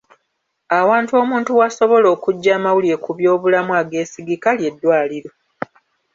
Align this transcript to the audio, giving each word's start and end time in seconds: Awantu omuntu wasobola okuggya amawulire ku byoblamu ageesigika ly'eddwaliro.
Awantu 0.79 1.11
omuntu 1.21 1.51
wasobola 1.59 2.07
okuggya 2.15 2.51
amawulire 2.57 2.97
ku 3.03 3.11
byoblamu 3.17 3.71
ageesigika 3.81 4.49
ly'eddwaliro. 4.57 5.31